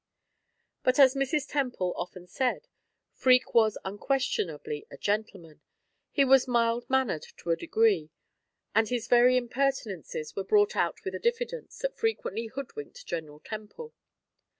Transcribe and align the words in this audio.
But, 0.81 0.97
as 0.97 1.13
Mrs. 1.13 1.47
Temple 1.47 1.93
often 1.95 2.25
said, 2.25 2.67
Freke 3.13 3.53
was 3.53 3.77
unquestionably 3.85 4.87
a 4.89 4.97
gentleman; 4.97 5.61
he 6.09 6.25
was 6.25 6.47
mild 6.47 6.89
mannered 6.89 7.23
to 7.37 7.51
a 7.51 7.55
degree, 7.55 8.09
and 8.73 8.89
his 8.89 9.05
very 9.05 9.37
impertinences 9.37 10.35
were 10.35 10.43
brought 10.43 10.75
out 10.75 11.03
with 11.05 11.13
a 11.13 11.19
diffidence 11.19 11.77
that 11.83 11.95
frequently 11.99 12.47
hoodwinked 12.47 13.05
General 13.05 13.41
Temple. 13.41 13.93